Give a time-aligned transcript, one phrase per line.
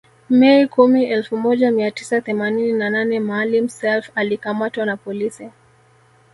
[0.29, 5.49] Mei kumi elfu moja mia tisa themanini na nane Maalim Self alikamatwa na polisi